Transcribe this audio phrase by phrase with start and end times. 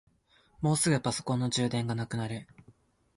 [0.61, 2.47] もうすぐパソコンの充電がなくなる。